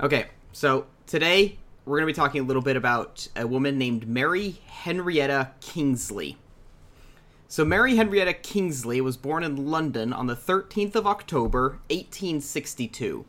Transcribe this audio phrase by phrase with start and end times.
[0.00, 4.06] Okay, so today we're going to be talking a little bit about a woman named
[4.06, 6.38] Mary Henrietta Kingsley.
[7.50, 13.24] So, Mary Henrietta Kingsley was born in London on the 13th of October, 1862.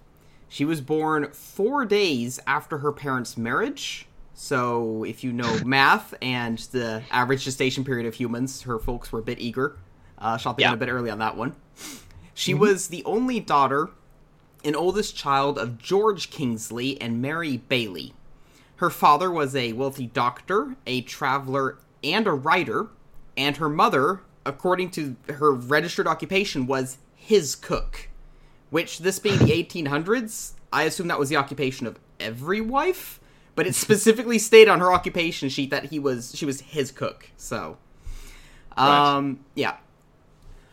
[0.49, 4.07] She was born four days after her parents' marriage.
[4.33, 9.19] So, if you know math and the average gestation period of humans, her folks were
[9.19, 9.77] a bit eager.
[10.17, 10.73] Uh, shopping Yeah.
[10.73, 11.55] a bit early on that one.
[12.33, 13.89] She was the only daughter
[14.63, 18.13] and oldest child of George Kingsley and Mary Bailey.
[18.77, 22.87] Her father was a wealthy doctor, a traveler, and a writer,
[23.35, 28.09] and her mother, according to her registered occupation, was his cook.
[28.69, 33.19] Which, this being the 1800s, I assume that was the occupation of every wife,
[33.55, 37.31] but it specifically stated on her occupation sheet that he was she was his cook.
[37.37, 37.77] So,
[38.77, 39.77] um, yeah.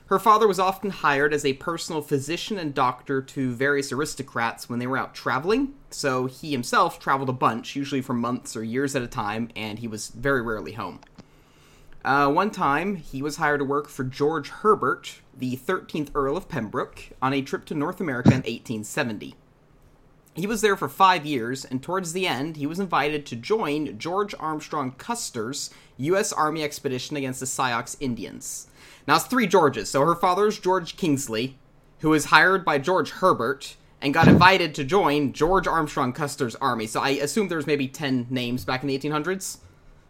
[0.06, 4.78] Her father was often hired as a personal physician and doctor to various aristocrats when
[4.78, 8.94] they were out traveling, so he himself traveled a bunch, usually for months or years
[8.94, 11.00] at a time, and he was very rarely home.
[12.04, 16.48] Uh, one time, he was hired to work for George Herbert, the 13th Earl of
[16.48, 19.34] Pembroke, on a trip to North America in 1870.
[20.36, 23.98] He was there for five years, and towards the end, he was invited to join
[23.98, 26.30] George Armstrong Custer's U.S.
[26.30, 28.66] Army expedition against the Sioux Indians.
[29.08, 29.88] Now, it's three Georges.
[29.88, 31.56] So her father's George Kingsley,
[32.00, 36.86] who was hired by George Herbert and got invited to join George Armstrong Custer's army.
[36.86, 39.58] So I assume there's maybe 10 names back in the 1800s,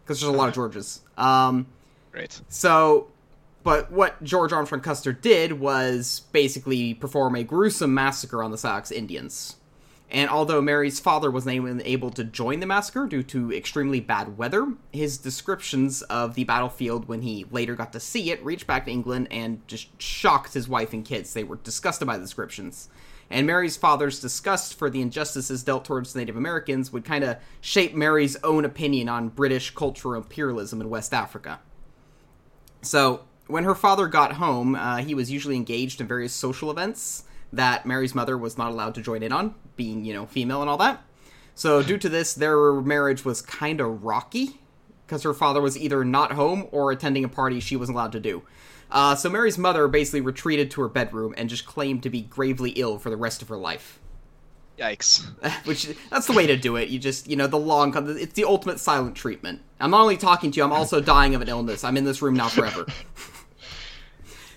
[0.02, 1.02] because there's a lot of Georges.
[1.16, 1.66] Um,
[2.10, 2.40] Great.
[2.48, 3.08] so,
[3.62, 8.92] but what George Armstrong Custer did was basically perform a gruesome massacre on the Sioux
[8.92, 9.56] Indians.
[10.10, 14.38] And although Mary's father wasn't even able to join the massacre due to extremely bad
[14.38, 18.84] weather, his descriptions of the battlefield when he later got to see it reached back
[18.84, 21.34] to England and just shocked his wife and kids.
[21.34, 22.88] They were disgusted by the descriptions.
[23.30, 27.92] And Mary's father's disgust for the injustices dealt towards Native Americans would kind of shape
[27.92, 31.58] Mary's own opinion on British cultural imperialism in West Africa.
[32.82, 37.24] So, when her father got home, uh, he was usually engaged in various social events
[37.52, 40.70] that Mary's mother was not allowed to join in on, being, you know, female and
[40.70, 41.02] all that.
[41.54, 44.60] So, due to this, their marriage was kind of rocky
[45.06, 48.20] because her father was either not home or attending a party she wasn't allowed to
[48.20, 48.42] do.
[48.90, 52.70] Uh, so, Mary's mother basically retreated to her bedroom and just claimed to be gravely
[52.70, 53.98] ill for the rest of her life.
[54.78, 55.24] Yikes.
[55.66, 56.88] Which that's the way to do it.
[56.88, 59.62] You just, you know, the long, it's the ultimate silent treatment.
[59.80, 61.84] I'm not only talking to you, I'm also dying of an illness.
[61.84, 62.86] I'm in this room now forever.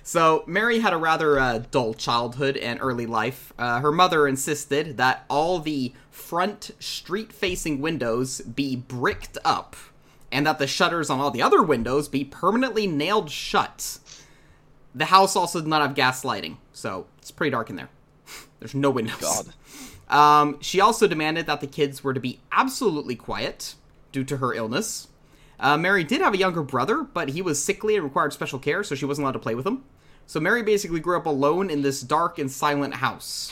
[0.10, 3.54] So, Mary had a rather uh, dull childhood and early life.
[3.60, 9.76] Uh, her mother insisted that all the front street facing windows be bricked up
[10.32, 14.00] and that the shutters on all the other windows be permanently nailed shut.
[14.96, 17.90] The house also did not have gas lighting, so it's pretty dark in there.
[18.60, 19.22] There's no windows.
[19.22, 19.54] God.
[20.10, 23.76] Um, she also demanded that the kids were to be absolutely quiet
[24.12, 25.08] due to her illness.
[25.60, 28.84] Uh, Mary did have a younger brother, but he was sickly and required special care,
[28.84, 29.84] so she wasn't allowed to play with him.
[30.30, 33.52] So Mary basically grew up alone in this dark and silent house.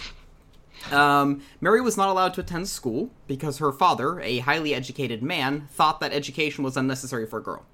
[0.91, 5.67] Um, Mary was not allowed to attend school because her father, a highly educated man,
[5.71, 7.66] thought that education was unnecessary for a girl.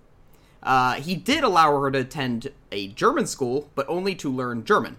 [0.64, 4.96] Uh, he did allow her to attend a German school, but only to learn German.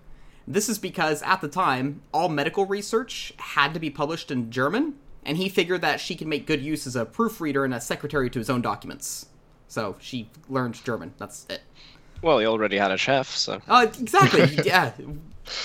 [0.46, 4.96] This is because at the time, all medical research had to be published in German,
[5.24, 8.28] and he figured that she could make good use as a proofreader and a secretary
[8.28, 9.28] to his own documents.
[9.66, 11.14] So she learned German.
[11.16, 11.62] That's it.
[12.24, 13.60] Well, he already had a chef, so.
[13.68, 14.58] Uh, exactly.
[14.64, 14.92] yeah.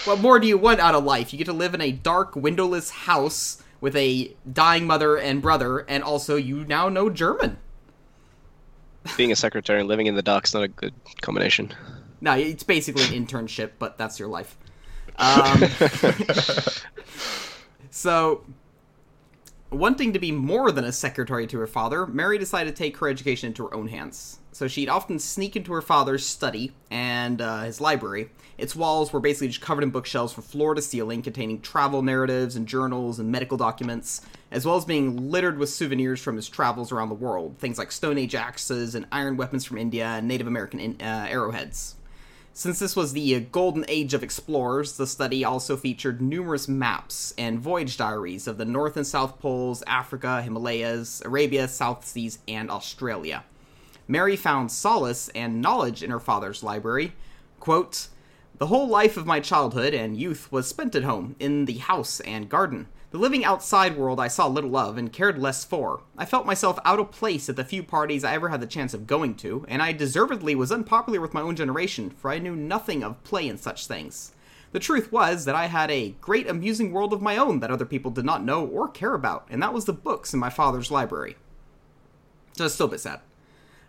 [0.04, 1.32] What more do you want out of life?
[1.32, 5.80] You get to live in a dark, windowless house with a dying mother and brother,
[5.80, 7.58] and also you now know German.
[9.16, 11.74] Being a secretary and living in the dock's not a good combination.
[12.20, 14.58] No, it's basically an internship, but that's your life.
[15.20, 15.60] Um,
[17.90, 18.46] so,
[19.72, 23.08] wanting to be more than a secretary to her father, Mary decided to take her
[23.08, 24.40] education into her own hands.
[24.52, 28.32] So she'd often sneak into her father's study and uh, his library.
[28.58, 32.56] Its walls were basically just covered in bookshelves from floor to ceiling, containing travel narratives
[32.56, 34.22] and journals and medical documents,
[34.52, 37.58] as well as being littered with souvenirs from his travels around the world.
[37.60, 41.28] Things like Stone Age axes and iron weapons from India and Native American in, uh,
[41.30, 41.96] arrowheads.
[42.54, 47.60] Since this was the golden age of explorers, the study also featured numerous maps and
[47.60, 53.44] voyage diaries of the North and South Poles, Africa, Himalayas, Arabia, South Seas, and Australia.
[54.08, 57.14] Mary found solace and knowledge in her father's library.
[57.60, 58.08] Quote,
[58.58, 62.20] The whole life of my childhood and youth was spent at home, in the house
[62.22, 62.88] and garden.
[63.12, 66.04] The living outside world I saw little of and cared less for.
[66.16, 68.94] I felt myself out of place at the few parties I ever had the chance
[68.94, 72.56] of going to, and I deservedly was unpopular with my own generation, for I knew
[72.56, 74.34] nothing of play and such things.
[74.74, 77.86] The truth was that I had a great amusing world of my own that other
[77.86, 80.92] people did not know or care about, and that was the books in my father's
[80.92, 81.36] library.
[82.58, 83.22] So it's still a bit sad.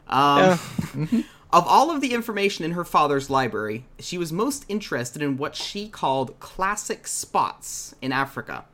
[0.09, 0.59] Um,
[0.95, 1.23] Yeah.
[1.53, 5.57] Of all of the information in her father's library, she was most interested in what
[5.57, 8.67] she called classic spots in Africa.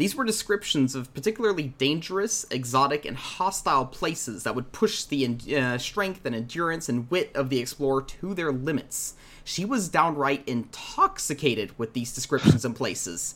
[0.00, 5.76] These were descriptions of particularly dangerous, exotic, and hostile places that would push the uh,
[5.76, 9.12] strength and endurance and wit of the explorer to their limits.
[9.44, 13.34] She was downright intoxicated with these descriptions and places.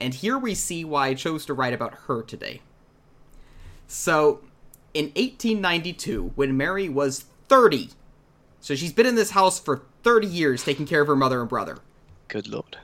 [0.00, 2.60] And here we see why I chose to write about her today.
[3.88, 4.42] So,
[4.94, 7.90] in 1892, when Mary was 30,
[8.60, 11.48] so she's been in this house for 30 years taking care of her mother and
[11.48, 11.78] brother.
[12.28, 12.76] Good lord.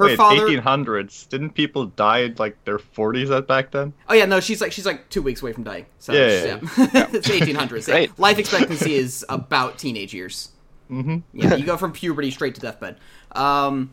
[0.00, 1.28] Her Wait, father 1800s.
[1.28, 3.92] Didn't people die in like their 40s at back then?
[4.08, 5.84] Oh yeah, no, she's like she's like 2 weeks away from dying.
[5.98, 7.86] So Yeah, she's- yeah, it's 1800s.
[7.86, 7.94] Yeah.
[7.94, 8.18] Great.
[8.18, 10.52] Life expectancy is about teenage years.
[10.90, 11.18] Mm-hmm.
[11.34, 12.96] Yeah, you go from puberty straight to deathbed.
[13.32, 13.90] Um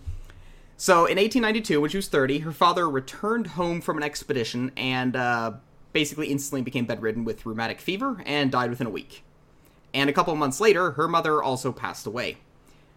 [0.78, 5.16] so in 1892, when she was 30, her father returned home from an expedition and
[5.16, 5.54] uh,
[5.92, 9.24] basically instantly became bedridden with rheumatic fever and died within a week.
[9.96, 12.38] And a couple of months later, her mother also passed away.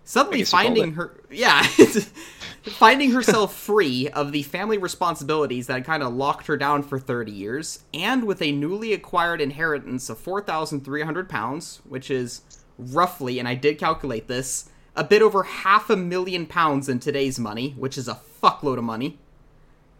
[0.04, 1.66] Suddenly guess you called finding her, yeah,
[2.62, 6.98] finding herself free of the family responsibilities that had kind of locked her down for
[6.98, 12.42] 30 years, and with a newly acquired inheritance of 4,300 pounds, which is
[12.78, 17.38] roughly, and I did calculate this, a bit over half a million pounds in today's
[17.38, 19.18] money, which is a fuckload of money.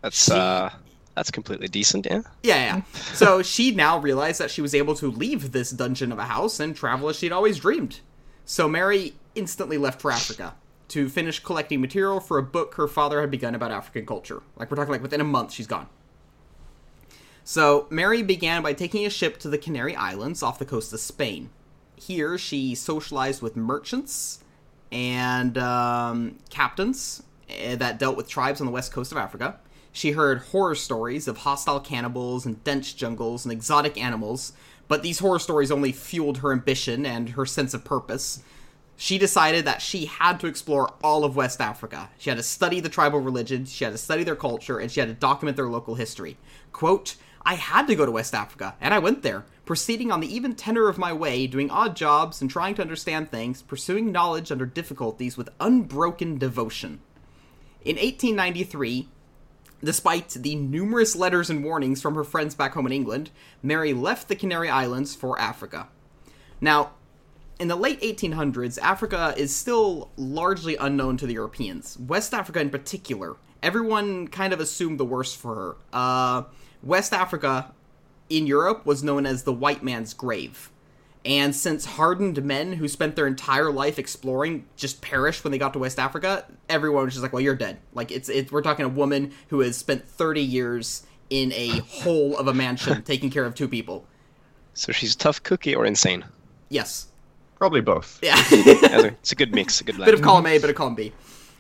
[0.03, 0.71] That's She- uh
[1.17, 2.23] that's completely decent, yeah.
[2.43, 2.83] Yeah, yeah.
[3.13, 6.61] so she now realized that she was able to leave this dungeon of a house
[6.61, 8.01] and travel as she'd always dreamed.
[8.47, 10.55] So Mary instantly left for Africa
[10.91, 14.43] to finish collecting material for a book her father had begun about African culture.
[14.57, 15.89] Like we're talking like within a month she's gone.
[17.45, 21.01] So Mary began by taking a ship to the Canary Islands off the coast of
[21.01, 21.51] Spain.
[21.97, 24.41] Here she socialized with merchants
[24.93, 29.59] and um, captains eh, that dealt with tribes on the west coast of Africa.
[29.93, 34.53] She heard horror stories of hostile cannibals and dense jungles and exotic animals,
[34.89, 38.43] but these horror stories only fueled her ambition and her sense of purpose.
[39.03, 42.11] She decided that she had to explore all of West Africa.
[42.19, 45.01] She had to study the tribal religions, she had to study their culture, and she
[45.01, 46.37] had to document their local history.
[46.71, 50.31] Quote, I had to go to West Africa, and I went there, proceeding on the
[50.31, 54.53] even tenor of my way, doing odd jobs and trying to understand things, pursuing knowledge
[54.53, 57.01] under difficulties with unbroken devotion.
[57.83, 59.09] In 1893,
[59.83, 63.31] Despite the numerous letters and warnings from her friends back home in England,
[63.63, 65.89] Mary left the Canary Islands for Africa.
[66.61, 66.91] Now,
[67.61, 71.99] in the late 1800s, Africa is still largely unknown to the Europeans.
[71.99, 75.77] West Africa, in particular, everyone kind of assumed the worst for her.
[75.93, 76.43] Uh,
[76.83, 77.71] West Africa
[78.31, 80.71] in Europe was known as the white man's grave.
[81.23, 85.75] And since hardened men who spent their entire life exploring just perished when they got
[85.75, 88.87] to West Africa, everyone was just like, "Well, you're dead." Like it's it, we're talking
[88.87, 93.45] a woman who has spent 30 years in a hole of a mansion taking care
[93.45, 94.07] of two people.
[94.73, 96.25] So she's a tough cookie or insane.
[96.71, 97.10] Yes.
[97.61, 98.19] Probably both.
[98.23, 98.37] Yeah.
[98.51, 100.07] Yeah, It's a good mix, a good blend.
[100.07, 100.29] bit of blend.
[100.31, 101.13] column A, bit of column B.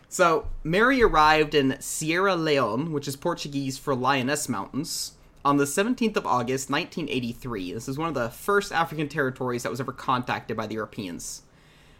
[0.08, 5.12] So Mary arrived in Sierra Leone, which is Portuguese for Lioness Mountains,
[5.44, 7.74] on the 17th of August, 1983.
[7.74, 11.42] This is one of the first African territories that was ever contacted by the Europeans.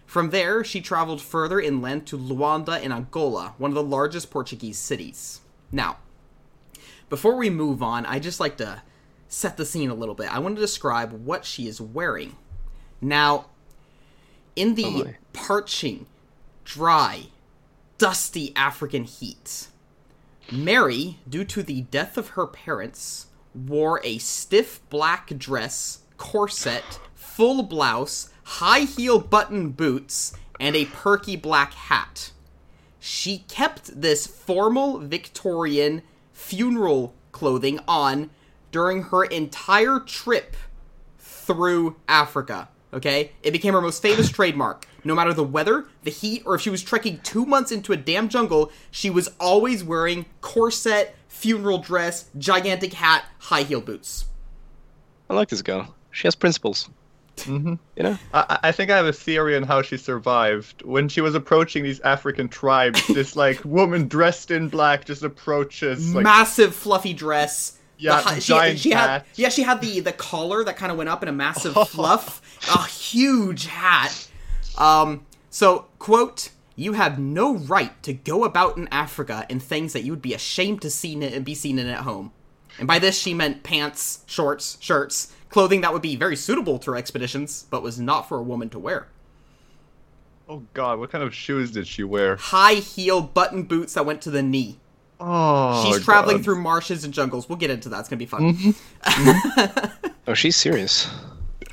[0.07, 4.79] From there, she traveled further inland to Luanda in Angola, one of the largest Portuguese
[4.79, 5.41] cities.
[5.71, 5.99] Now,
[7.11, 8.83] before we move on, I just like to
[9.29, 10.35] set the scene a little bit.
[10.35, 12.37] I want to describe what she is wearing.
[13.01, 13.50] Now,
[14.57, 16.07] in the Oh, parching,
[16.65, 17.27] dry,
[17.99, 19.69] dusty African heat,
[20.51, 27.63] Mary, due to the death of her parents, wore a stiff black dress, corset, full
[27.63, 32.33] blouse, high heel button boots, and a perky black hat.
[32.99, 36.03] She kept this formal Victorian
[36.33, 38.31] funeral clothing on
[38.73, 40.57] during her entire trip
[41.19, 42.69] through Africa.
[42.93, 43.33] Okay?
[43.43, 44.87] It became her most famous trademark.
[45.05, 47.97] No matter the weather, the heat, or if she was trekking two months into a
[47.97, 54.27] damn jungle, she was always wearing corset, funeral dress, gigantic hat, high heel boots.
[55.29, 55.95] I like this girl.
[56.11, 56.91] She has principles.
[57.37, 57.75] Mm-hmm.
[57.97, 58.19] You know?
[58.35, 60.83] I, I think I have a theory on how she survived.
[60.83, 66.15] When she was approaching these African tribes, this like woman dressed in black just approaches.
[66.15, 67.79] Like, massive fluffy dress.
[68.01, 69.27] Yeah, The she, giant she had hat.
[69.37, 72.41] yeah she had the the collar that kind of went up in a massive fluff,
[72.75, 74.29] a huge hat.
[74.79, 76.51] Um, so quote.
[76.77, 80.33] You have no right to go about in Africa in things that you would be
[80.33, 82.33] ashamed to see and be seen in at home.
[82.79, 86.93] And by this she meant pants, shorts, shirts, clothing that would be very suitable to
[86.93, 89.09] her expeditions, but was not for a woman to wear.
[90.49, 92.37] Oh God, what kind of shoes did she wear?
[92.37, 94.79] High heel button boots that went to the knee.
[95.21, 96.45] Oh, She's traveling God.
[96.45, 97.49] through marshes and jungles.
[97.49, 98.01] We'll get into that.
[98.01, 98.55] It's gonna be fun.
[98.55, 100.07] Mm-hmm.
[100.27, 101.09] Oh, she's serious.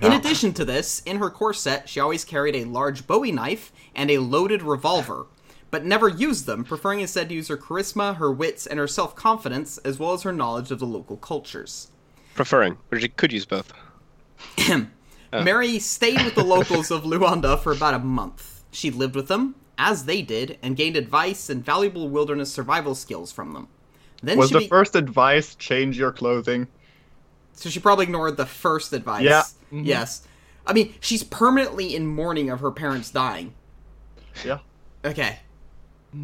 [0.02, 4.10] In addition to this, in her corset, she always carried a large Bowie knife and
[4.10, 5.28] a loaded revolver,
[5.70, 9.16] but never used them, preferring instead to use her charisma, her wits, and her self
[9.16, 11.92] confidence, as well as her knowledge of the local cultures.
[12.34, 13.72] Preferring, but she could use both.
[15.34, 15.44] Oh.
[15.44, 18.64] Mary stayed with the locals of Luanda for about a month.
[18.72, 23.32] She lived with them, as they did, and gained advice and valuable wilderness survival skills
[23.32, 23.68] from them.
[24.24, 26.68] Then Was she the be- first advice change your clothing?
[27.54, 29.24] So she probably ignored the first advice.
[29.24, 29.44] Yeah.
[29.72, 29.86] Mhm.
[29.86, 30.28] Yes.
[30.66, 33.54] I mean, she's permanently in mourning of her parents dying.
[34.44, 34.60] Yeah.
[35.06, 35.40] Okay.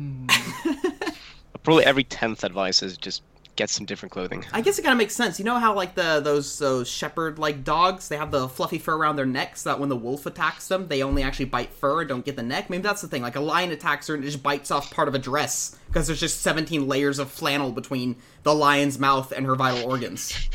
[1.63, 3.21] Probably every tenth advice is just
[3.55, 4.45] get some different clothing.
[4.51, 5.39] I guess it kind of makes sense.
[5.39, 8.95] You know how like the those those shepherd like dogs, they have the fluffy fur
[8.95, 12.01] around their necks so that when the wolf attacks them, they only actually bite fur
[12.01, 12.69] and don't get the neck.
[12.69, 13.21] Maybe that's the thing.
[13.21, 16.07] Like a lion attacks her and it just bites off part of a dress because
[16.07, 20.49] there's just 17 layers of flannel between the lion's mouth and her vital organs.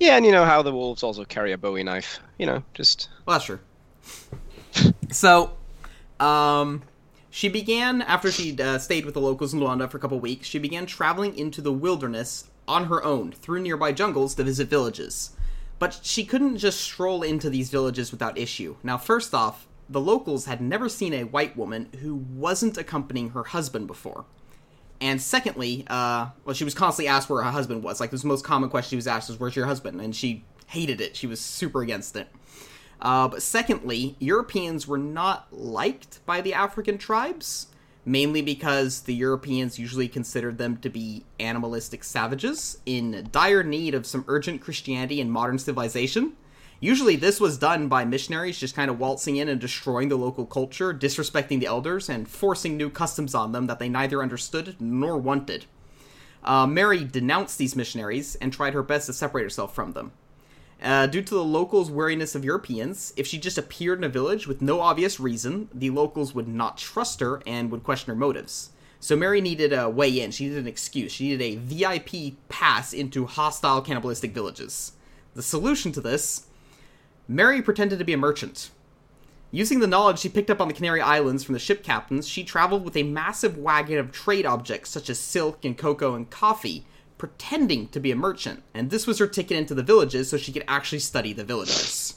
[0.00, 2.18] Yeah, and you know how the wolves also carry a Bowie knife.
[2.38, 3.60] You know, just Well, that's true.
[5.10, 5.52] so,
[6.18, 6.82] um,
[7.34, 10.46] she began after she uh, stayed with the locals in Luanda for a couple weeks.
[10.46, 15.32] She began traveling into the wilderness on her own through nearby jungles to visit villages.
[15.80, 18.76] But she couldn't just stroll into these villages without issue.
[18.84, 23.42] Now, first off, the locals had never seen a white woman who wasn't accompanying her
[23.42, 24.26] husband before.
[25.00, 27.98] And secondly, uh, well, she was constantly asked where her husband was.
[27.98, 31.00] Like, the most common question she was asked was, "Where's your husband?" And she hated
[31.00, 31.16] it.
[31.16, 32.28] She was super against it.
[33.00, 37.66] Uh, but secondly, Europeans were not liked by the African tribes,
[38.04, 44.06] mainly because the Europeans usually considered them to be animalistic savages in dire need of
[44.06, 46.34] some urgent Christianity and modern civilization.
[46.80, 50.44] Usually, this was done by missionaries just kind of waltzing in and destroying the local
[50.44, 55.16] culture, disrespecting the elders, and forcing new customs on them that they neither understood nor
[55.16, 55.64] wanted.
[56.42, 60.12] Uh, Mary denounced these missionaries and tried her best to separate herself from them.
[60.82, 64.46] Uh, due to the locals' wariness of Europeans, if she just appeared in a village
[64.46, 68.70] with no obvious reason, the locals would not trust her and would question her motives.
[69.00, 70.30] So Mary needed a way in.
[70.30, 71.12] She needed an excuse.
[71.12, 74.92] She needed a VIP pass into hostile cannibalistic villages.
[75.34, 76.46] The solution to this
[77.28, 78.70] Mary pretended to be a merchant.
[79.50, 82.44] Using the knowledge she picked up on the Canary Islands from the ship captains, she
[82.44, 86.84] traveled with a massive wagon of trade objects such as silk and cocoa and coffee,
[87.18, 90.52] pretending to be a merchant, and this was her ticket into the villages so she
[90.52, 92.14] could actually study the villagers.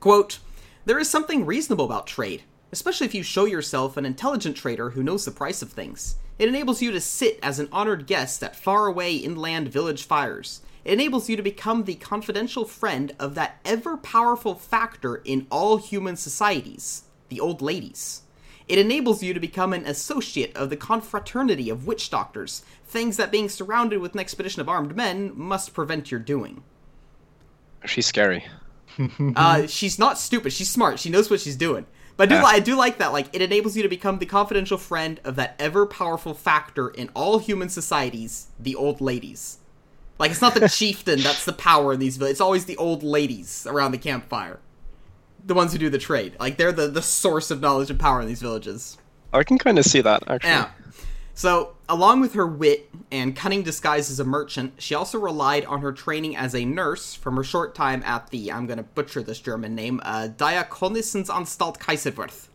[0.00, 0.38] Quote,
[0.84, 5.02] There is something reasonable about trade, especially if you show yourself an intelligent trader who
[5.02, 6.16] knows the price of things.
[6.38, 10.62] It enables you to sit as an honored guest at faraway inland village fires.
[10.84, 15.76] It enables you to become the confidential friend of that ever powerful factor in all
[15.76, 18.22] human societies, the old ladies.
[18.68, 23.32] It enables you to become an associate of the confraternity of witch doctors, things that
[23.32, 26.62] being surrounded with an expedition of armed men must prevent your doing.
[27.84, 28.44] she's scary.
[29.36, 30.52] Uh, she's not stupid.
[30.52, 30.98] She's smart.
[31.00, 31.86] She knows what she's doing.
[32.18, 32.44] But I do, Yeah.
[32.44, 33.12] I do like that.
[33.14, 37.08] Like, it enables you to become the confidential friend of that ever powerful factor in
[37.14, 39.58] all human societies, the old ladies.
[40.18, 42.32] Like, it's not the chieftain that's the power in these villages.
[42.34, 44.60] It's always the old ladies around the campfire.
[45.44, 46.36] The ones who do the trade.
[46.38, 48.96] Like, they're the, the source of knowledge and power in these villages.
[49.32, 50.50] I can kind of see that actually.
[50.50, 50.70] Yeah.
[51.34, 55.80] So, along with her wit and cunning disguise as a merchant, she also relied on
[55.80, 59.22] her training as a nurse from her short time at the, I'm going to butcher
[59.22, 62.48] this German name, uh, Diakonissensanstalt Kaiserwerth.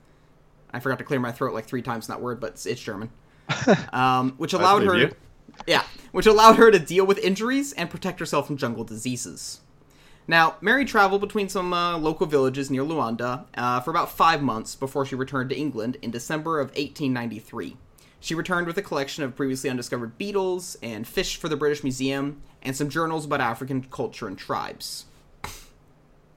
[0.72, 2.82] I forgot to clear my throat like three times in that word, but it's, it's
[2.82, 3.10] German.
[3.94, 5.15] Um, which allowed her, you.
[5.65, 9.62] yeah, which allowed her to deal with injuries and protect herself from jungle diseases.
[10.29, 14.75] Now, Mary traveled between some uh, local villages near Luanda uh, for about five months
[14.75, 17.77] before she returned to England in December of 1893.
[18.19, 22.41] She returned with a collection of previously undiscovered beetles and fish for the British Museum
[22.62, 25.05] and some journals about African culture and tribes.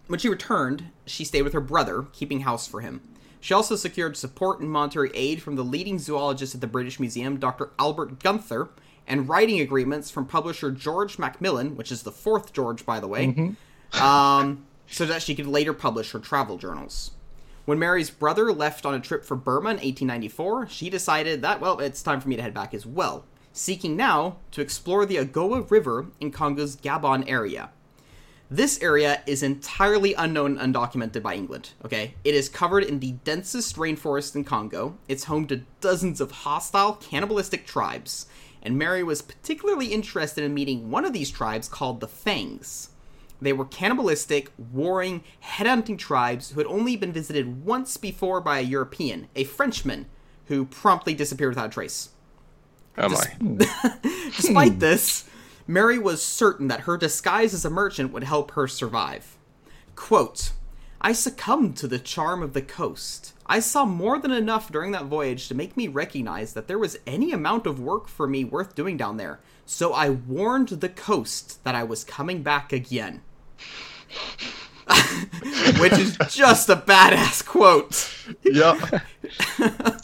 [0.06, 3.00] When she returned, she stayed with her brother, keeping house for him.
[3.40, 7.38] She also secured support and monetary aid from the leading zoologist at the British Museum,
[7.38, 7.70] Dr.
[7.78, 8.68] Albert Gunther,
[9.06, 13.24] and writing agreements from publisher George Macmillan, which is the fourth George, by the way,
[13.94, 17.12] um, so that she could later publish her travel journals.
[17.64, 21.78] When Mary's brother left on a trip for Burma in 1894, she decided that, well,
[21.78, 25.70] it's time for me to head back as well, seeking now to explore the Agoa
[25.70, 27.70] River in Congo's Gabon area.
[28.52, 32.14] This area is entirely unknown and undocumented by England, okay?
[32.24, 34.98] It is covered in the densest rainforest in Congo.
[35.06, 38.26] It's home to dozens of hostile, cannibalistic tribes,
[38.60, 42.90] and Mary was particularly interested in meeting one of these tribes called the Fangs.
[43.40, 48.62] They were cannibalistic, warring, headhunting tribes who had only been visited once before by a
[48.62, 50.06] European, a Frenchman,
[50.46, 52.10] who promptly disappeared without a trace.
[52.98, 53.58] Oh my.
[54.36, 55.28] Despite this,
[55.66, 59.38] Mary was certain that her disguise as a merchant would help her survive.
[59.94, 60.52] Quote,
[61.00, 63.32] I succumbed to the charm of the coast.
[63.46, 66.98] I saw more than enough during that voyage to make me recognize that there was
[67.06, 71.64] any amount of work for me worth doing down there, so I warned the coast
[71.64, 73.22] that I was coming back again.
[75.80, 78.12] Which is just a badass quote.
[78.44, 79.00] Yeah.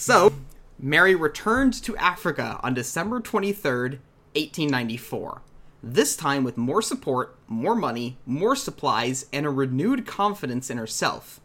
[0.00, 0.32] So,
[0.78, 3.98] Mary returned to Africa on December 23rd,
[4.34, 5.42] 1894.
[5.82, 11.38] This time with more support, more money, more supplies, and a renewed confidence in herself.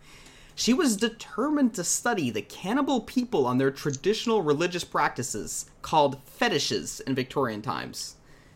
[0.56, 7.02] She was determined to study the cannibal people on their traditional religious practices, called fetishes
[7.02, 8.16] in Victorian times.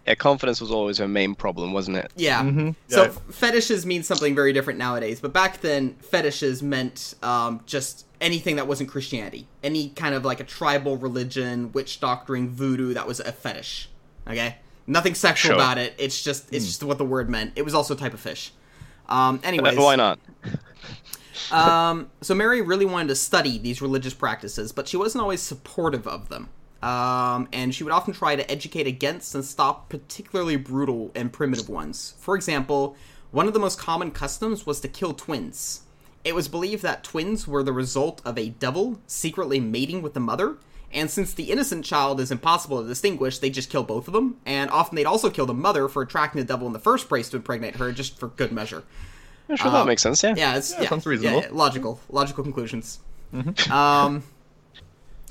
[0.10, 2.12] Yeah, confidence was always her main problem, wasn't it?
[2.16, 2.42] Yeah.
[2.88, 3.10] So Yeah.
[3.30, 8.66] fetishes mean something very different nowadays, but back then fetishes meant um, just anything that
[8.68, 12.96] wasn't Christianity, any kind of like a tribal religion, witch doctoring, voodoo.
[12.96, 13.88] That was a fetish.
[14.28, 14.56] Okay,
[14.88, 15.56] nothing sexual Sure.
[15.58, 15.94] about it.
[16.00, 17.54] It's just it's just what the word meant.
[17.56, 18.52] It was also a type of fish.
[19.10, 20.18] Um, anyways, Why not?
[21.52, 26.08] um, so Mary really wanted to study these religious practices, but she wasn't always supportive
[26.08, 26.50] of them.
[26.82, 31.68] Um, and she would often try to educate against and stop particularly brutal and primitive
[31.68, 32.14] ones.
[32.20, 32.96] For example,
[33.32, 35.82] one of the most common customs was to kill twins.
[36.24, 40.20] It was believed that twins were the result of a devil secretly mating with the
[40.20, 40.58] mother,
[40.92, 44.38] and since the innocent child is impossible to distinguish, they just kill both of them,
[44.46, 47.30] and often they'd also kill the mother for attracting the devil in the first place
[47.30, 48.84] to impregnate her, just for good measure.
[49.48, 50.34] I'm sure that makes sense, yeah.
[50.36, 51.42] Yeah, it's yeah, sounds reasonable.
[51.42, 53.00] yeah, logical, logical conclusions.
[53.70, 54.24] Um,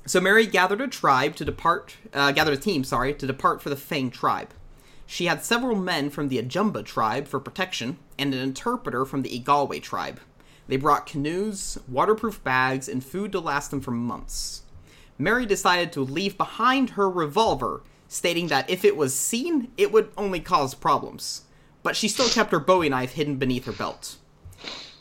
[0.08, 3.68] so Mary gathered a tribe to depart, uh, gathered a team, sorry, to depart for
[3.68, 4.54] the Fang tribe.
[5.06, 9.40] She had several men from the Ajumba tribe for protection and an interpreter from the
[9.40, 10.20] Igalwe tribe.
[10.66, 14.62] They brought canoes, waterproof bags, and food to last them for months.
[15.16, 20.10] Mary decided to leave behind her revolver, stating that if it was seen, it would
[20.16, 21.42] only cause problems.
[21.82, 24.16] But she still kept her Bowie knife hidden beneath her belt.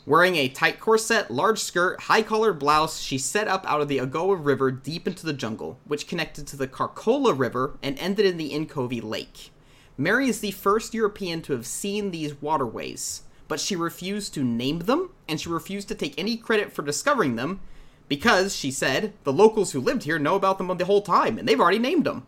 [0.08, 3.98] Wearing a tight corset, large skirt, high collared blouse, she set up out of the
[3.98, 8.38] Agoa River deep into the jungle, which connected to the Karkola River and ended in
[8.38, 9.50] the Inkovi Lake.
[9.98, 14.78] Mary is the first European to have seen these waterways, but she refused to name
[14.78, 17.60] them, and she refused to take any credit for discovering them,
[18.08, 21.46] because, she said, the locals who lived here know about them the whole time, and
[21.46, 22.26] they've already named them.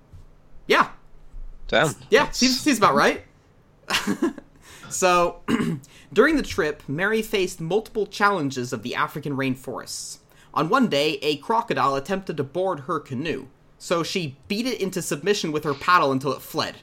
[0.66, 0.90] Yeah,
[1.66, 1.94] Damn.
[2.10, 3.24] yeah, seems, seems about right.
[4.90, 5.40] so,
[6.12, 10.18] during the trip, Mary faced multiple challenges of the African rainforests.
[10.52, 13.46] On one day, a crocodile attempted to board her canoe,
[13.78, 16.76] so she beat it into submission with her paddle until it fled.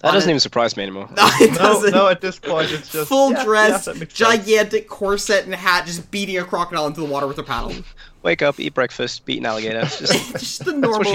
[0.00, 1.08] That doesn't a- even surprise me anymore.
[1.16, 1.92] it No, doesn't.
[1.92, 4.44] no, at this point it's just Full yeah, dress, yeah, that makes sense.
[4.46, 7.74] gigantic corset and hat, just beating a crocodile into the water with her paddle.
[8.22, 9.80] Wake up, eat breakfast, beat an alligator.
[9.84, 10.98] Just, just the that's normal.
[10.98, 11.12] what she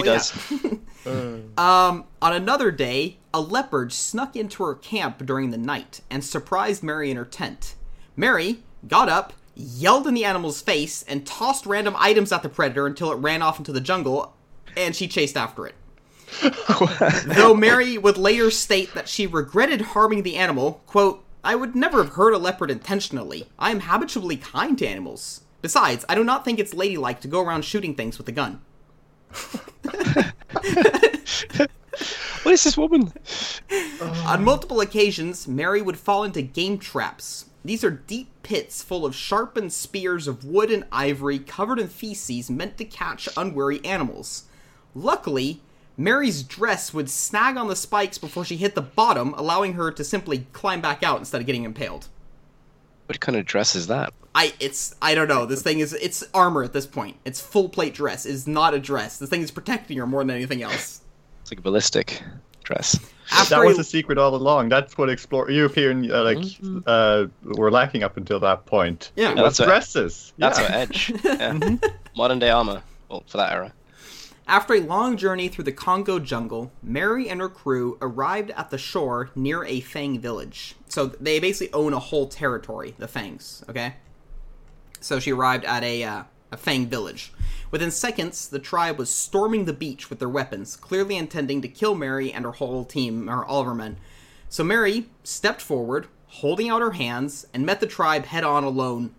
[0.66, 0.74] yeah.
[1.06, 1.50] does.
[1.58, 6.82] Um, on another day, a leopard snuck into her camp during the night and surprised
[6.82, 7.76] Mary in her tent.
[8.16, 12.88] Mary got up, yelled in the animal's face, and tossed random items at the predator
[12.88, 14.34] until it ran off into the jungle,
[14.76, 15.76] and she chased after it.
[17.26, 22.04] Though Mary would later state that she regretted harming the animal, quote, I would never
[22.04, 23.48] have hurt a leopard intentionally.
[23.60, 25.42] I am habitually kind to animals.
[25.62, 28.62] Besides, I do not think it's ladylike to go around shooting things with a gun.
[32.44, 33.14] what is this woman?
[34.26, 37.46] On multiple occasions, Mary would fall into game traps.
[37.64, 42.50] These are deep pits full of sharpened spears of wood and ivory covered in feces
[42.50, 44.44] meant to catch unwary animals.
[44.94, 45.62] Luckily,
[45.98, 50.04] Mary's dress would snag on the spikes before she hit the bottom, allowing her to
[50.04, 52.08] simply climb back out instead of getting impaled.
[53.08, 54.14] What kind of dress is that?
[54.34, 55.46] I it's I don't know.
[55.46, 57.18] This thing is it's armor at this point.
[57.24, 58.26] It's full plate dress.
[58.26, 59.18] It's not a dress.
[59.20, 61.02] This thing is protecting her more than anything else.
[61.42, 62.22] It's like a ballistic
[62.64, 63.00] dress.
[63.32, 64.70] After that was the secret all along.
[64.70, 66.44] That's what explore European uh, like
[66.88, 69.12] uh, were lacking up until that point.
[69.16, 69.32] Yeah.
[69.32, 70.34] It Yeah, was that's what- dresses.
[70.38, 70.68] That's yeah.
[70.68, 71.14] her edge.
[71.24, 71.78] Yeah.
[72.18, 72.82] Modern day armor.
[73.10, 73.72] Well, for that era.
[74.48, 78.78] After a long journey through the Congo jungle, Mary and her crew arrived at the
[78.78, 80.76] shore near a Fang village.
[80.88, 83.96] So they basically own a whole territory, the Fangs, okay?
[85.00, 87.34] So she arrived at a, uh, a Fang village.
[87.72, 91.96] Within seconds, the tribe was storming the beach with their weapons, clearly intending to kill
[91.96, 93.98] Mary and her whole team, or all of her men.
[94.48, 99.16] So Mary stepped forward, holding out her hands, and met the tribe head on alone.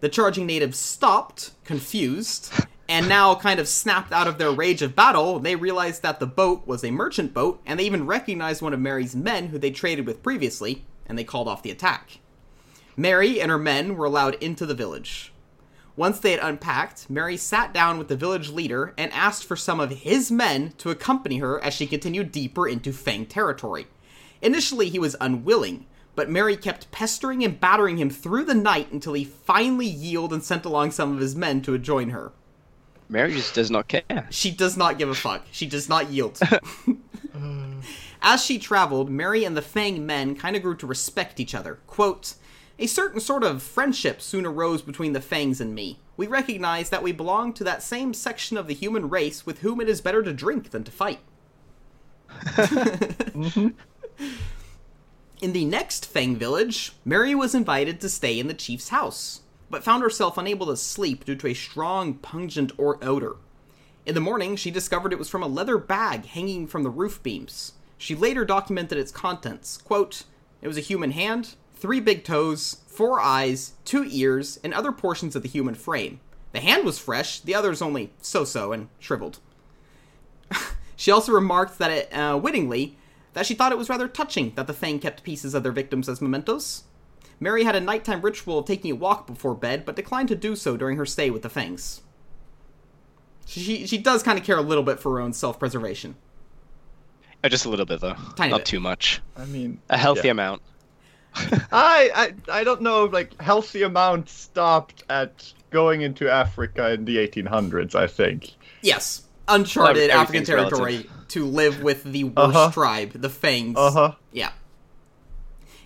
[0.00, 2.50] The charging natives stopped, confused,
[2.92, 5.38] and now kind of snapped out of their rage of battle.
[5.38, 8.80] They realized that the boat was a merchant boat, and they even recognized one of
[8.80, 12.18] Mary's men who they traded with previously, and they called off the attack.
[12.94, 15.32] Mary and her men were allowed into the village.
[15.96, 19.80] Once they had unpacked, Mary sat down with the village leader and asked for some
[19.80, 23.86] of his men to accompany her as she continued deeper into Fang territory.
[24.42, 29.14] Initially, he was unwilling, but Mary kept pestering and battering him through the night until
[29.14, 32.32] he finally yielded and sent along some of his men to join her.
[33.12, 34.26] Mary just does not care.
[34.30, 35.44] She does not give a fuck.
[35.52, 36.40] She does not yield.
[38.22, 41.80] As she traveled, Mary and the Fang men kind of grew to respect each other.
[41.86, 42.34] Quote,
[42.78, 45.98] a certain sort of friendship soon arose between the Fangs and me.
[46.16, 49.80] We recognized that we belonged to that same section of the human race with whom
[49.82, 51.20] it is better to drink than to fight.
[53.32, 53.68] Mm-hmm.
[55.40, 59.40] In the next Fang village, Mary was invited to stay in the chief's house,
[59.72, 63.36] but found herself unable to sleep due to a strong, pungent or odor.
[64.04, 67.22] In the morning, she discovered it was from a leather bag hanging from the roof
[67.22, 67.72] beams.
[67.96, 69.78] She later documented its contents.
[69.78, 70.24] Quote,
[70.60, 75.34] it was a human hand, three big toes, four eyes, two ears, and other portions
[75.34, 76.20] of the human frame.
[76.52, 79.38] The hand was fresh, the others only so so and shriveled.
[80.96, 82.98] she also remarked that it, uh, wittingly,
[83.32, 86.10] that she thought it was rather touching that the Fang kept pieces of their victims
[86.10, 86.84] as mementos.
[87.42, 90.54] Mary had a nighttime ritual of taking a walk before bed, but declined to do
[90.54, 92.00] so during her stay with the Fangs.
[93.46, 96.14] She, she does kind of care a little bit for her own self preservation.
[97.44, 98.66] Uh, just a little bit though, Tiny not bit.
[98.66, 99.20] too much.
[99.36, 100.32] I mean, A healthy yeah.
[100.32, 100.62] amount.
[101.34, 107.16] I, I I don't know like healthy amount stopped at going into Africa in the
[107.16, 107.94] 1800s.
[107.96, 108.50] I think.
[108.82, 111.28] Yes, uncharted Well, African territory relative.
[111.28, 112.70] to live with the worst Uh-huh.
[112.70, 113.76] tribe, the Fangs.
[113.76, 114.14] Uh huh.
[114.30, 114.52] Yeah.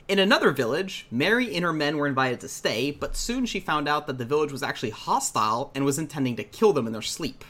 [0.08, 3.88] In another village, Mary and her men were invited to stay, but soon she found
[3.88, 7.02] out that the village was actually hostile and was intending to kill them in their
[7.02, 7.44] sleep.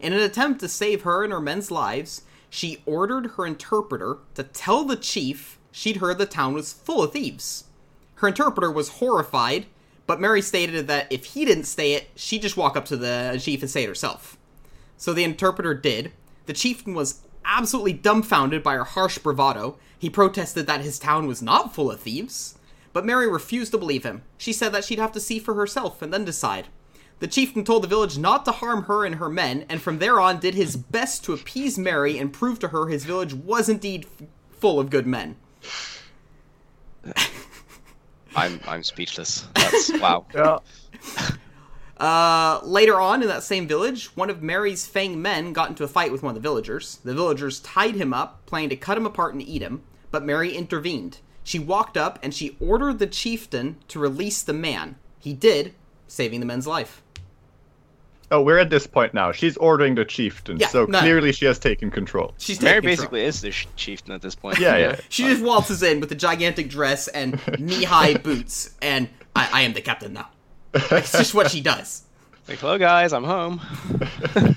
[0.00, 4.44] In an attempt to save her and her men's lives, she ordered her interpreter to
[4.44, 7.64] tell the chief she'd heard the town was full of thieves.
[8.16, 9.66] Her interpreter was horrified,
[10.06, 13.38] but Mary stated that if he didn't say it, she'd just walk up to the
[13.42, 14.38] chief and say it herself.
[14.96, 16.12] So the interpreter did.
[16.46, 19.78] The chieftain was absolutely dumbfounded by her harsh bravado.
[19.98, 22.58] He protested that his town was not full of thieves.
[22.92, 24.22] But Mary refused to believe him.
[24.38, 26.68] She said that she'd have to see for herself and then decide.
[27.18, 30.20] The chieftain told the village not to harm her and her men, and from there
[30.20, 34.06] on did his best to appease Mary and prove to her his village was indeed
[34.20, 35.36] f- full of good men.
[38.36, 39.46] I'm I'm speechless.
[39.54, 40.26] That's wow.
[40.34, 40.58] Yeah.
[42.04, 45.88] Uh, later on in that same village, one of Mary's Fang men got into a
[45.88, 46.98] fight with one of the villagers.
[47.02, 50.54] The villagers tied him up, planning to cut him apart and eat him, but Mary
[50.54, 51.18] intervened.
[51.44, 54.96] She walked up and she ordered the chieftain to release the man.
[55.18, 55.72] He did,
[56.06, 57.00] saving the man's life.
[58.30, 59.32] Oh, we're at this point now.
[59.32, 60.98] She's ordering the chieftain, Yeah, so no.
[61.00, 62.34] clearly she has taken control.
[62.36, 62.96] She's Mary control.
[62.96, 64.58] basically is the sh- chieftain at this point.
[64.58, 64.96] Yeah, yeah.
[65.08, 69.72] She just waltzes in with a gigantic dress and knee-high boots, and I, I am
[69.72, 70.28] the captain now.
[70.74, 72.02] It's just what she does.
[72.46, 73.62] Like, hello guys, I'm home.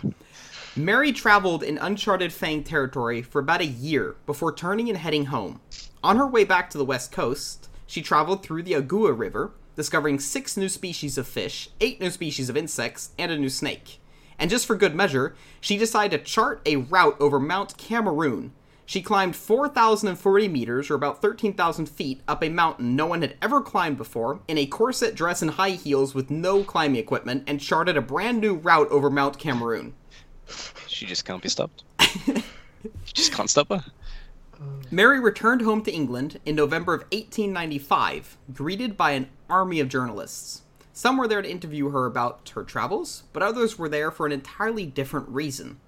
[0.76, 5.62] Mary traveled in uncharted Fang territory for about a year before turning and heading home.
[6.04, 10.20] On her way back to the west coast, she traveled through the Agua River, discovering
[10.20, 14.02] six new species of fish, eight new species of insects, and a new snake.
[14.38, 18.52] And just for good measure, she decided to chart a route over Mount Cameroon.
[18.88, 23.60] She climbed 4,040 meters, or about 13,000 feet, up a mountain no one had ever
[23.60, 27.98] climbed before, in a corset dress and high heels with no climbing equipment, and charted
[27.98, 29.94] a brand new route over Mount Cameroon.
[30.88, 31.84] She just can't be stopped.
[32.26, 32.42] you
[33.14, 33.84] just can't stop her.
[34.90, 40.62] Mary returned home to England in November of 1895, greeted by an army of journalists.
[40.94, 44.32] Some were there to interview her about her travels, but others were there for an
[44.32, 45.82] entirely different reason.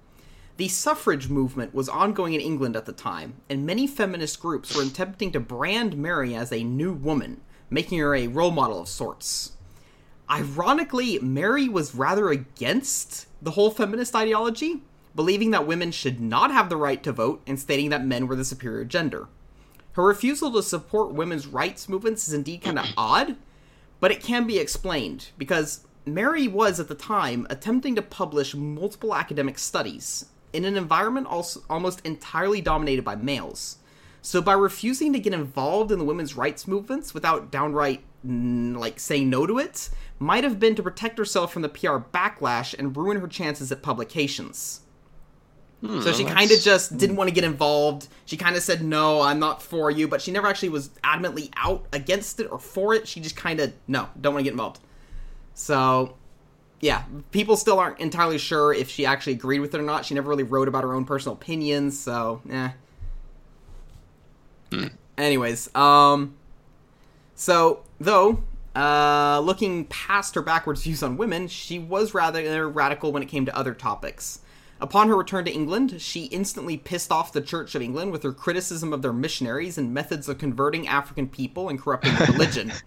[0.60, 4.82] The suffrage movement was ongoing in England at the time, and many feminist groups were
[4.82, 9.52] attempting to brand Mary as a new woman, making her a role model of sorts.
[10.28, 14.82] Ironically, Mary was rather against the whole feminist ideology,
[15.14, 18.36] believing that women should not have the right to vote and stating that men were
[18.36, 19.28] the superior gender.
[19.92, 23.36] Her refusal to support women's rights movements is indeed kind of odd,
[23.98, 29.14] but it can be explained because Mary was at the time attempting to publish multiple
[29.14, 33.76] academic studies in an environment also almost entirely dominated by males.
[34.22, 39.30] So by refusing to get involved in the women's rights movements without downright like saying
[39.30, 43.18] no to it might have been to protect herself from the PR backlash and ruin
[43.20, 44.82] her chances at publications.
[45.80, 46.98] Hmm, so she kind of just hmm.
[46.98, 48.08] didn't want to get involved.
[48.26, 51.50] She kind of said, "No, I'm not for you," but she never actually was adamantly
[51.56, 53.08] out against it or for it.
[53.08, 54.80] She just kind of, "No, don't want to get involved."
[55.54, 56.16] So,
[56.80, 60.04] yeah, people still aren't entirely sure if she actually agreed with it or not.
[60.04, 62.70] She never really wrote about her own personal opinions, so, eh.
[65.18, 66.34] Anyways, um,
[67.34, 68.42] So, though,
[68.76, 73.44] uh, looking past her backwards views on women, she was rather radical when it came
[73.46, 74.40] to other topics.
[74.80, 78.32] Upon her return to England, she instantly pissed off the Church of England with her
[78.32, 82.72] criticism of their missionaries and methods of converting African people and corrupting religion.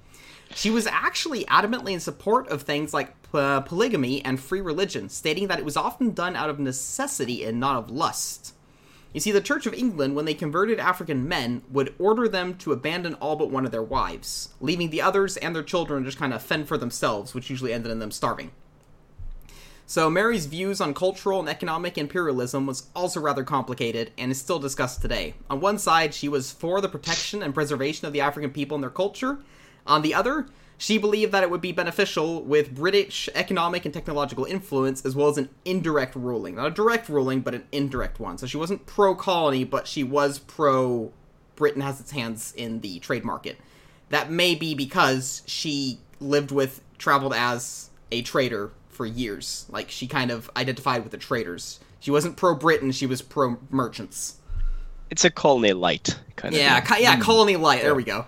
[0.56, 5.48] She was actually adamantly in support of things like uh, polygamy and free religion, stating
[5.48, 8.54] that it was often done out of necessity and not of lust.
[9.14, 12.72] You see, the Church of England, when they converted African men, would order them to
[12.72, 16.34] abandon all but one of their wives, leaving the others and their children just kind
[16.34, 18.52] of fend for themselves, which usually ended in them starving.
[19.86, 24.58] So Mary's views on cultural and economic imperialism was also rather complicated and is still
[24.58, 25.36] discussed today.
[25.50, 28.84] On one side, she was for the protection and preservation of the African people and
[28.84, 29.40] their culture.
[29.86, 34.46] On the other, she believed that it would be beneficial with British economic and technological
[34.46, 36.56] influence as well as an indirect ruling.
[36.56, 38.38] Not a direct ruling, but an indirect one.
[38.38, 41.12] So she wasn't pro colony, but she was pro
[41.56, 43.58] Britain has its hands in the trade market.
[44.10, 49.66] That may be because she lived with, traveled as a trader for years.
[49.70, 51.80] Like she kind of identified with the traders.
[52.00, 54.38] She wasn't pro Britain, she was pro merchants.
[55.10, 56.86] It's a colony light kind Yeah, of.
[56.86, 57.22] co- yeah, hmm.
[57.22, 57.82] colony light.
[57.84, 58.26] There we go.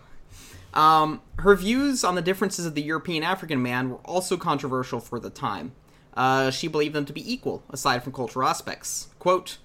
[0.75, 5.19] Um, her views on the differences of the European African man were also controversial for
[5.19, 5.71] the time.
[6.13, 9.07] Uh, she believed them to be equal, aside from cultural aspects.
[9.19, 9.57] Quote,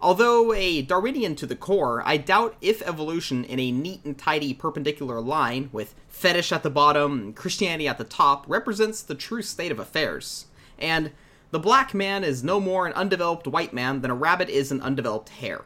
[0.00, 4.54] Although a Darwinian to the core, I doubt if evolution in a neat and tidy
[4.54, 9.42] perpendicular line, with fetish at the bottom and Christianity at the top, represents the true
[9.42, 10.46] state of affairs.
[10.78, 11.10] And
[11.50, 14.82] the black man is no more an undeveloped white man than a rabbit is an
[14.82, 15.64] undeveloped hare.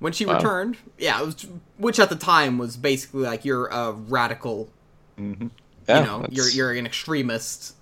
[0.00, 0.36] When she Wow.
[0.36, 4.70] returned, yeah, it was, which at the time was basically like you're a radical
[5.18, 5.48] mm-hmm.
[5.88, 7.74] Yeah, you know, that's- you're you're an extremist.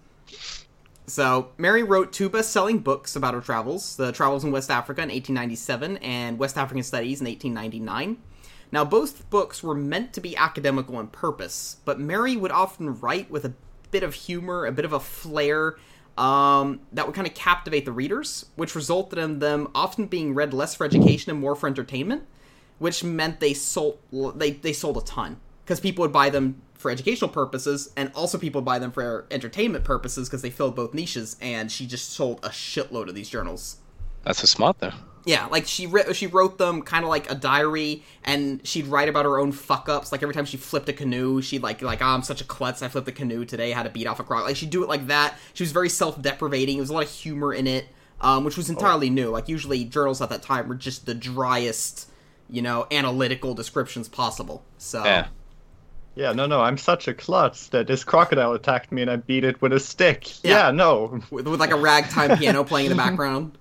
[1.09, 5.09] So Mary wrote two best-selling books about her travels: The Travels in West Africa in
[5.11, 8.17] 1897 and West African Studies in 1899.
[8.73, 13.31] Now, both books were meant to be academical in purpose, but Mary would often write
[13.31, 13.53] with a
[13.93, 15.77] bit of humor, a bit of a flair
[16.19, 20.55] um, that would kind of captivate the readers, which resulted in them often being read
[20.55, 22.25] less for education and more for entertainment,
[22.79, 23.99] which meant they sold
[24.37, 25.41] they, they sold a ton.
[25.65, 29.85] Because people would buy them for educational purposes and also people buy them for entertainment
[29.85, 33.79] purposes because they filled both niches and she just sold a shitload of these journals
[34.27, 34.93] That's a smart though.
[35.25, 39.09] yeah like she re- she wrote them kind of like a diary and she'd write
[39.09, 42.03] about her own fuck ups like every time she flipped a canoe she'd like like
[42.03, 44.25] oh, i'm such a klutz i flipped a canoe today had to beat off a
[44.25, 47.03] croc like she'd do it like that she was very self-deprecating there was a lot
[47.05, 47.87] of humor in it
[48.21, 52.09] um, which was entirely new like usually journals at that time were just the driest
[52.49, 55.27] you know analytical descriptions possible so Yeah.
[56.19, 59.45] Yeah, no, no, I'm such a klutz that this crocodile attacked me and I beat
[59.45, 60.43] it with a stick.
[60.43, 60.69] Yeah.
[60.69, 61.21] Yeah, no.
[61.31, 63.59] with, with like a ragtime piano playing in the background.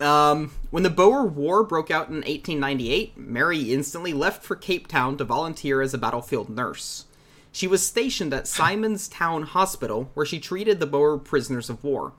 [0.00, 5.16] Um, when the Boer War broke out in 1898, Mary instantly left for Cape Town
[5.18, 7.06] to volunteer as a battlefield nurse.
[7.52, 12.12] She was stationed at Simon's Town Hospital, where she treated the Boer prisoners of war.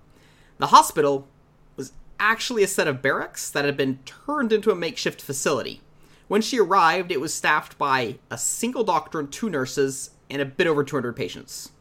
[0.57, 1.27] The hospital
[1.75, 5.81] was actually a set of barracks that had been turned into a makeshift facility.
[6.29, 10.45] When she arrived, it was staffed by a single doctor and two nurses and a
[10.45, 11.71] bit over 200 patients.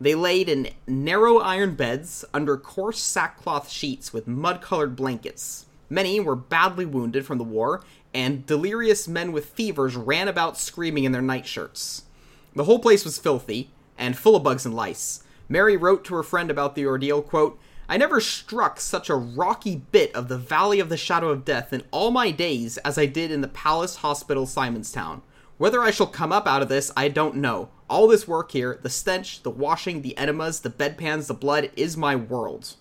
[0.00, 5.66] They laid in narrow iron beds under coarse sackcloth sheets with mud colored blankets.
[5.88, 7.82] Many were badly wounded from the war,
[8.12, 12.02] and delirious men with fevers ran about screaming in their nightshirts.
[12.54, 15.22] The whole place was filthy and full of bugs and lice.
[15.48, 19.76] Mary wrote to her friend about the ordeal, quote, I never struck such a rocky
[19.76, 23.06] bit of the Valley of the Shadow of Death in all my days as I
[23.06, 25.22] did in the Palace Hospital, Simonstown.
[25.56, 27.68] Whether I shall come up out of this, I don't know.
[27.88, 31.96] All this work here, the stench, the washing, the enemas, the bedpans, the blood, is
[31.96, 32.74] my world.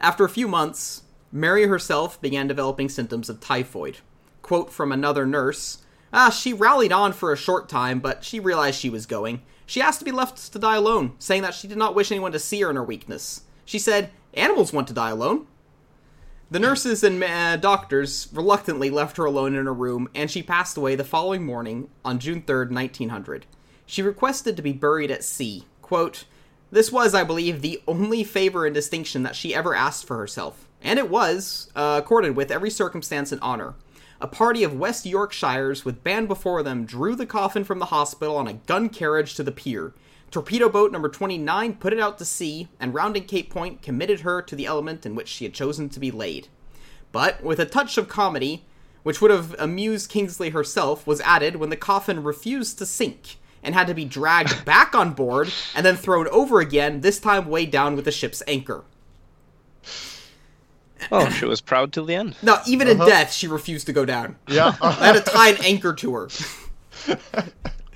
[0.00, 3.98] After a few months, Mary herself began developing symptoms of typhoid.
[4.42, 5.78] Quote from another nurse
[6.12, 9.42] Ah, she rallied on for a short time, but she realized she was going.
[9.66, 12.32] She asked to be left to die alone, saying that she did not wish anyone
[12.32, 13.42] to see her in her weakness.
[13.66, 15.46] She said, Animals want to die alone.
[16.50, 20.78] The nurses and uh, doctors reluctantly left her alone in her room, and she passed
[20.78, 23.44] away the following morning on June 3rd, 1900.
[23.84, 25.66] She requested to be buried at sea.
[25.82, 26.24] Quote,
[26.70, 30.66] This was, I believe, the only favor and distinction that she ever asked for herself,
[30.80, 33.74] and it was uh, accorded with every circumstance and honor.
[34.18, 38.38] A party of West Yorkshires with band before them drew the coffin from the hospital
[38.38, 39.92] on a gun carriage to the pier.
[40.30, 44.42] Torpedo boat number 29 put it out to sea, and rounding Cape Point committed her
[44.42, 46.48] to the element in which she had chosen to be laid.
[47.12, 48.64] But, with a touch of comedy,
[49.02, 53.74] which would have amused Kingsley herself, was added when the coffin refused to sink and
[53.74, 57.70] had to be dragged back on board and then thrown over again, this time weighed
[57.70, 58.84] down with the ship's anchor.
[61.10, 62.36] Oh, she was proud till the end.
[62.42, 63.08] No, even in Uh-huh.
[63.08, 64.36] death, she refused to go down.
[64.48, 64.74] Yeah.
[64.82, 66.28] I had to tie an anchor to her.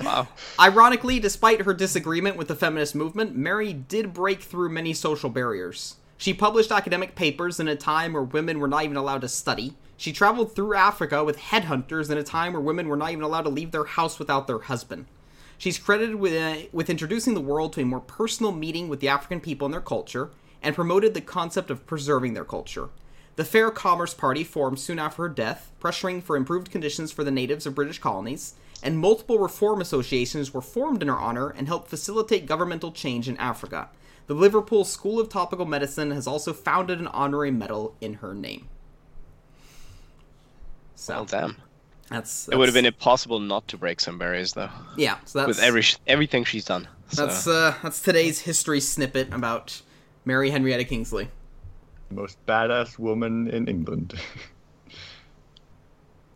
[0.05, 0.29] Wow.
[0.59, 5.97] Ironically, despite her disagreement with the feminist movement, Mary did break through many social barriers.
[6.17, 9.75] She published academic papers in a time where women were not even allowed to study.
[9.97, 13.43] She traveled through Africa with headhunters in a time where women were not even allowed
[13.43, 15.07] to leave their house without their husband.
[15.59, 19.09] She's credited with, uh, with introducing the world to a more personal meeting with the
[19.09, 22.88] African people and their culture, and promoted the concept of preserving their culture.
[23.37, 27.31] The Fair Commerce Party formed soon after her death, pressuring for improved conditions for the
[27.31, 31.88] natives of British colonies, and multiple reform associations were formed in her honor and helped
[31.88, 33.88] facilitate governmental change in Africa.
[34.27, 38.68] The Liverpool School of Tropical Medicine has also founded an honorary medal in her name.
[40.95, 41.57] So Well, damn.
[42.09, 45.16] that's, It would have been impossible not to break some barriers, though, yeah.
[45.25, 46.87] So that's with every everything she's done.
[47.09, 49.83] So, that's uh, that's today's history snippet about
[50.25, 51.29] Mary Henrietta Kingsley.
[52.11, 54.14] Most badass woman in England.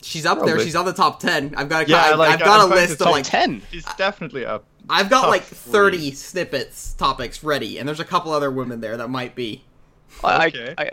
[0.06, 0.60] She's up there.
[0.60, 1.52] She's on the top ten.
[1.56, 3.60] I've got a, Yeah, I've, like, I've got I'm a list of like ten.
[3.72, 4.64] She's definitely up.
[4.88, 5.72] I've got top like three.
[5.72, 9.64] thirty snippets topics ready, and there's a couple other women there that might be.
[10.22, 10.74] I, Okay.
[10.78, 10.90] I,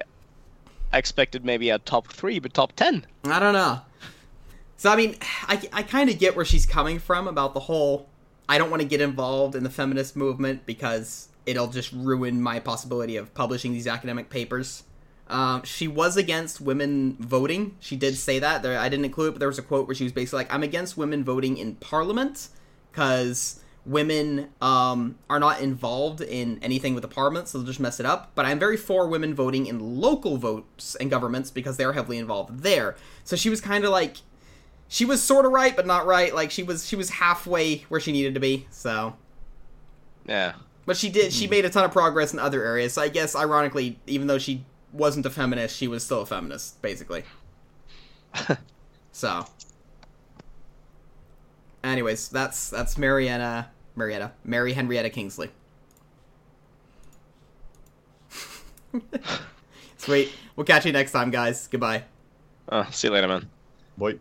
[0.91, 3.05] I expected maybe a top three, but top ten.
[3.25, 3.81] I don't know.
[4.77, 8.09] So I mean, I, I kind of get where she's coming from about the whole.
[8.49, 12.59] I don't want to get involved in the feminist movement because it'll just ruin my
[12.59, 14.83] possibility of publishing these academic papers.
[15.29, 17.75] Um, she was against women voting.
[17.79, 18.61] She did say that.
[18.61, 20.53] There, I didn't include it, but there was a quote where she was basically like,
[20.53, 22.49] "I'm against women voting in parliament
[22.91, 27.99] because women um, are not involved in anything with the parliament, so they'll just mess
[27.99, 28.31] it up.
[28.35, 32.59] But I'm very for women voting in local votes and governments because they're heavily involved
[32.61, 32.95] there.
[33.23, 34.17] So she was kind of like,
[34.87, 36.33] she was sort of right, but not right.
[36.33, 38.67] Like she was, she was halfway where she needed to be.
[38.69, 39.15] So,
[40.27, 40.53] Yeah.
[40.85, 41.29] but she did, Hmm.
[41.31, 42.93] she made a ton of progress in other areas.
[42.93, 46.81] So I guess, ironically, even though she wasn't a feminist, she was still a feminist,
[46.81, 47.23] basically.
[49.11, 49.45] so.
[51.83, 55.49] Anyways, that's that's Marietta, Marietta, Mary Henrietta Kingsley.
[59.97, 60.31] Sweet.
[60.55, 61.67] We'll catch you next time, guys.
[61.67, 62.03] Goodbye.
[62.69, 63.49] Oh, see you later, man.
[63.97, 64.19] Boy.